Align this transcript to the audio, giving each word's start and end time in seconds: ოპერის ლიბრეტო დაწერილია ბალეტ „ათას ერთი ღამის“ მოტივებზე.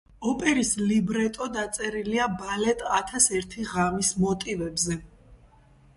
ოპერის 0.29 0.71
ლიბრეტო 0.91 1.49
დაწერილია 1.57 2.27
ბალეტ 2.39 2.81
„ათას 3.01 3.31
ერთი 3.41 3.67
ღამის“ 3.75 4.11
მოტივებზე. 4.25 4.99